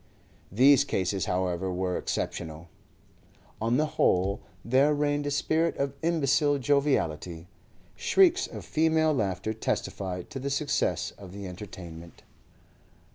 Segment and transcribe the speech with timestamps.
[0.51, 2.69] These cases, however, were exceptional.
[3.61, 7.45] On the whole there reigned a spirit of imbecile joviality.
[7.95, 12.23] Shrieks of female laughter testified to the success of the entertainment.